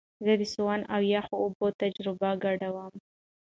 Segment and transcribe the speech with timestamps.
[0.25, 2.93] زه د سونا او یخو اوبو تجربه ګډوم.